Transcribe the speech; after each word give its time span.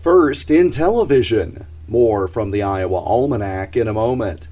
First 0.00 0.50
in 0.50 0.70
television. 0.70 1.66
More 1.86 2.26
from 2.26 2.50
the 2.50 2.62
Iowa 2.62 3.00
Almanac 3.00 3.76
in 3.76 3.86
a 3.86 3.92
moment. 3.92 4.48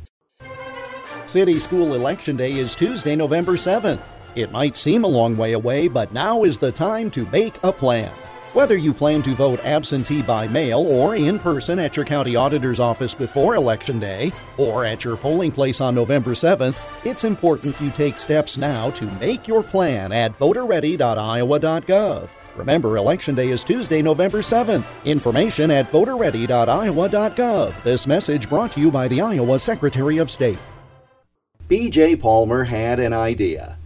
City 1.25 1.59
School 1.59 1.95
Election 1.95 2.37
Day 2.37 2.53
is 2.53 2.75
Tuesday, 2.75 3.17
November 3.17 3.53
7th. 3.53 4.03
It 4.35 4.53
might 4.53 4.77
seem 4.77 5.05
a 5.05 5.09
long 5.09 5.39
way 5.39 5.55
away, 5.55 5.89
but 5.89 6.13
now 6.13 6.45
is 6.45 6.59
the 6.59 6.71
time 6.71 7.11
to 7.13 7.25
make 7.31 7.55
a 7.63 7.73
plan. 7.73 8.13
Whether 8.59 8.77
you 8.77 8.93
plan 8.93 9.23
to 9.23 9.37
vote 9.37 9.61
absentee 9.65 10.21
by 10.21 10.49
mail 10.49 10.81
or 10.81 11.15
in 11.15 11.39
person 11.39 11.79
at 11.79 11.95
your 11.95 12.05
county 12.05 12.35
auditor's 12.35 12.81
office 12.81 13.15
before 13.15 13.55
Election 13.55 14.01
Day 14.01 14.33
or 14.57 14.85
at 14.85 15.05
your 15.05 15.17
polling 15.17 15.53
place 15.53 15.81
on 15.81 15.95
November 15.95 16.33
7th, 16.33 16.77
it's 17.07 17.23
important 17.23 17.81
you 17.81 17.91
take 17.91 18.19
steps 18.19 18.59
now 18.59 18.91
to 18.91 19.05
make 19.21 19.47
your 19.47 19.63
plan 19.63 20.11
at 20.11 20.37
voterready.iowa.gov. 20.37 22.31
Remember, 22.57 22.97
Election 22.97 23.37
Day 23.37 23.51
is 23.51 23.63
Tuesday, 23.63 24.03
November 24.03 24.39
7th. 24.39 24.85
Information 25.05 25.71
at 25.71 25.89
voterready.iowa.gov. 25.93 27.83
This 27.85 28.09
message 28.09 28.49
brought 28.49 28.73
to 28.73 28.81
you 28.81 28.91
by 28.91 29.07
the 29.07 29.21
Iowa 29.21 29.61
Secretary 29.61 30.19
of 30.19 30.33
State. 30.33 30.59
BJ 31.69 32.21
Palmer 32.21 32.65
had 32.65 32.99
an 32.99 33.13
idea. 33.13 33.78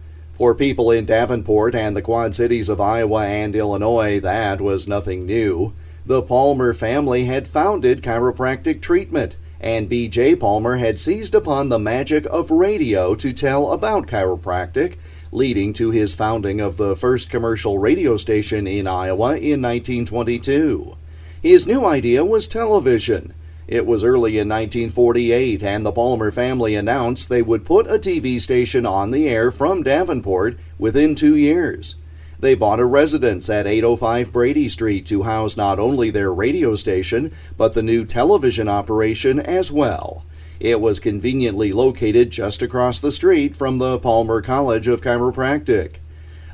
For 0.43 0.53
people 0.53 0.91
in 0.91 1.05
Davenport 1.05 1.73
and 1.73 1.95
the 1.95 2.01
Quad 2.01 2.35
Cities 2.35 2.67
of 2.67 2.81
Iowa 2.81 3.25
and 3.25 3.55
Illinois, 3.55 4.19
that 4.19 4.59
was 4.59 4.89
nothing 4.89 5.25
new. 5.25 5.73
The 6.05 6.21
Palmer 6.21 6.73
family 6.73 7.23
had 7.23 7.47
founded 7.47 8.01
chiropractic 8.01 8.81
treatment, 8.81 9.37
and 9.61 9.87
B.J. 9.87 10.35
Palmer 10.35 10.75
had 10.75 10.99
seized 10.99 11.33
upon 11.33 11.69
the 11.69 11.79
magic 11.79 12.25
of 12.25 12.51
radio 12.51 13.15
to 13.15 13.31
tell 13.31 13.71
about 13.71 14.07
chiropractic, 14.07 14.97
leading 15.31 15.71
to 15.75 15.91
his 15.91 16.13
founding 16.13 16.59
of 16.59 16.75
the 16.75 16.93
first 16.93 17.29
commercial 17.29 17.79
radio 17.79 18.17
station 18.17 18.67
in 18.67 18.85
Iowa 18.85 19.37
in 19.37 19.61
1922. 19.61 20.97
His 21.41 21.65
new 21.65 21.85
idea 21.85 22.25
was 22.25 22.47
television. 22.47 23.33
It 23.67 23.85
was 23.85 24.03
early 24.03 24.37
in 24.37 24.49
1948, 24.49 25.63
and 25.63 25.85
the 25.85 25.91
Palmer 25.91 26.31
family 26.31 26.75
announced 26.75 27.29
they 27.29 27.41
would 27.41 27.65
put 27.65 27.87
a 27.87 27.97
TV 27.97 28.39
station 28.39 28.85
on 28.85 29.11
the 29.11 29.29
air 29.29 29.51
from 29.51 29.83
Davenport 29.83 30.57
within 30.77 31.15
two 31.15 31.35
years. 31.35 31.95
They 32.39 32.55
bought 32.55 32.81
a 32.81 32.85
residence 32.85 33.49
at 33.49 33.65
805 33.65 34.33
Brady 34.33 34.67
Street 34.67 35.07
to 35.07 35.23
house 35.23 35.55
not 35.55 35.79
only 35.79 36.09
their 36.09 36.33
radio 36.33 36.75
station, 36.75 37.31
but 37.55 37.73
the 37.73 37.81
new 37.81 38.03
television 38.03 38.67
operation 38.67 39.39
as 39.39 39.71
well. 39.71 40.25
It 40.59 40.81
was 40.81 40.99
conveniently 40.99 41.71
located 41.71 42.31
just 42.31 42.61
across 42.61 42.99
the 42.99 43.11
street 43.11 43.55
from 43.55 43.77
the 43.77 43.97
Palmer 43.97 44.41
College 44.41 44.89
of 44.89 45.01
Chiropractic. 45.01 45.95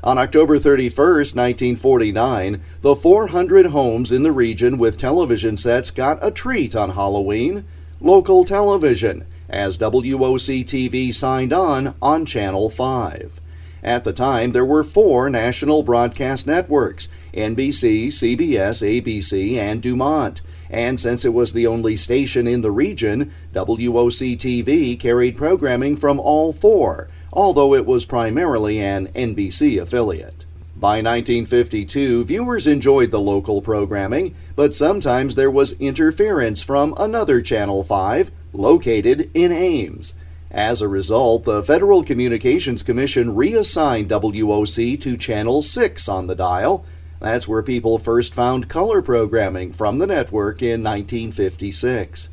On 0.02 0.16
October 0.16 0.58
31, 0.58 0.96
1949, 0.96 2.62
the 2.80 2.96
400 2.96 3.66
homes 3.66 4.10
in 4.10 4.22
the 4.22 4.32
region 4.32 4.78
with 4.78 4.96
television 4.96 5.58
sets 5.58 5.90
got 5.90 6.18
a 6.24 6.30
treat 6.30 6.74
on 6.74 6.90
Halloween 6.90 7.64
local 8.00 8.44
television, 8.44 9.26
as 9.48 9.76
WOC 9.76 10.64
TV 10.64 11.12
signed 11.12 11.52
on 11.52 11.94
on 12.00 12.24
Channel 12.24 12.70
5. 12.70 13.40
At 13.82 14.04
the 14.04 14.12
time, 14.12 14.52
there 14.52 14.64
were 14.64 14.84
four 14.84 15.30
national 15.30 15.82
broadcast 15.82 16.46
networks 16.46 17.08
NBC, 17.34 18.08
CBS, 18.08 18.82
ABC, 18.82 19.56
and 19.56 19.82
Dumont. 19.82 20.40
And 20.68 21.00
since 21.00 21.24
it 21.24 21.34
was 21.34 21.52
the 21.52 21.66
only 21.66 21.96
station 21.96 22.46
in 22.46 22.60
the 22.60 22.70
region, 22.70 23.32
WOC 23.54 24.36
TV 24.38 24.98
carried 24.98 25.36
programming 25.36 25.96
from 25.96 26.20
all 26.20 26.52
four 26.52 27.08
although 27.32 27.74
it 27.74 27.86
was 27.86 28.04
primarily 28.04 28.78
an 28.78 29.08
NBC 29.08 29.80
affiliate. 29.80 30.44
By 30.76 31.02
1952, 31.02 32.24
viewers 32.24 32.66
enjoyed 32.66 33.10
the 33.10 33.20
local 33.20 33.60
programming, 33.60 34.34
but 34.56 34.74
sometimes 34.74 35.34
there 35.34 35.50
was 35.50 35.78
interference 35.78 36.62
from 36.62 36.94
another 36.96 37.42
Channel 37.42 37.84
5 37.84 38.30
located 38.54 39.30
in 39.34 39.52
Ames. 39.52 40.14
As 40.50 40.82
a 40.82 40.88
result, 40.88 41.44
the 41.44 41.62
Federal 41.62 42.02
Communications 42.02 42.82
Commission 42.82 43.36
reassigned 43.36 44.08
WOC 44.08 45.00
to 45.02 45.16
Channel 45.16 45.62
6 45.62 46.08
on 46.08 46.26
the 46.26 46.34
dial. 46.34 46.84
That's 47.20 47.46
where 47.46 47.62
people 47.62 47.98
first 47.98 48.34
found 48.34 48.68
color 48.68 49.02
programming 49.02 49.70
from 49.70 49.98
the 49.98 50.06
network 50.06 50.62
in 50.62 50.82
1956. 50.82 52.30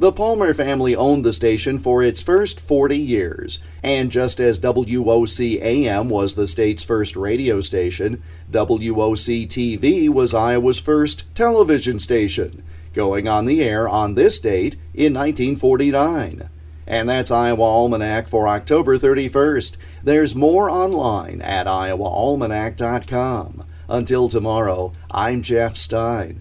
The 0.00 0.10
Palmer 0.12 0.52
family 0.54 0.96
owned 0.96 1.24
the 1.26 1.32
station 1.34 1.78
for 1.78 2.02
its 2.02 2.22
first 2.22 2.58
40 2.58 2.96
years, 2.96 3.58
and 3.82 4.10
just 4.10 4.40
as 4.40 4.58
WOC 4.58 5.60
AM 5.60 6.08
was 6.08 6.36
the 6.36 6.46
state's 6.46 6.82
first 6.82 7.16
radio 7.16 7.60
station, 7.60 8.22
WOC 8.50 9.46
TV 9.46 10.08
was 10.08 10.32
Iowa's 10.32 10.80
first 10.80 11.24
television 11.34 12.00
station, 12.00 12.62
going 12.94 13.28
on 13.28 13.44
the 13.44 13.62
air 13.62 13.86
on 13.86 14.14
this 14.14 14.38
date 14.38 14.76
in 14.94 15.12
1949. 15.12 16.48
And 16.86 17.06
that's 17.06 17.30
Iowa 17.30 17.62
Almanac 17.62 18.26
for 18.26 18.48
October 18.48 18.98
31st. 18.98 19.76
There's 20.02 20.34
more 20.34 20.70
online 20.70 21.42
at 21.42 21.66
iowaalmanac.com. 21.66 23.66
Until 23.86 24.30
tomorrow, 24.30 24.94
I'm 25.10 25.42
Jeff 25.42 25.76
Stein. 25.76 26.40